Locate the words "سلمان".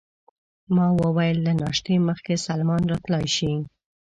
2.45-2.81